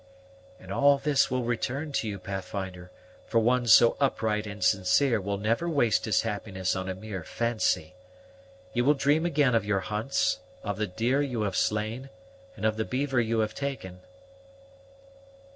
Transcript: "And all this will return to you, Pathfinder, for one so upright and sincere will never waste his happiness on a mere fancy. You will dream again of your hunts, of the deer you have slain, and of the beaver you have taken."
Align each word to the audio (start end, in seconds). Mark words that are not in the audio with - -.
"And 0.59 0.71
all 0.73 0.97
this 0.97 1.29
will 1.29 1.43
return 1.43 1.91
to 1.91 2.07
you, 2.09 2.17
Pathfinder, 2.17 2.89
for 3.27 3.37
one 3.37 3.67
so 3.67 3.97
upright 3.99 4.47
and 4.47 4.63
sincere 4.63 5.21
will 5.21 5.37
never 5.37 5.69
waste 5.69 6.05
his 6.05 6.23
happiness 6.23 6.75
on 6.75 6.89
a 6.89 6.95
mere 6.95 7.23
fancy. 7.23 7.93
You 8.73 8.83
will 8.83 8.95
dream 8.95 9.27
again 9.27 9.53
of 9.53 9.63
your 9.63 9.81
hunts, 9.81 10.39
of 10.63 10.77
the 10.77 10.87
deer 10.87 11.21
you 11.21 11.41
have 11.43 11.55
slain, 11.55 12.09
and 12.55 12.65
of 12.65 12.77
the 12.77 12.83
beaver 12.83 13.21
you 13.21 13.41
have 13.41 13.53
taken." 13.53 13.99